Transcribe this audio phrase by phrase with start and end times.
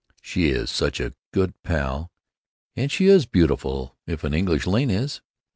[0.23, 2.11] she is such a good pal,
[2.75, 5.21] and she is beautiful if an English lane is.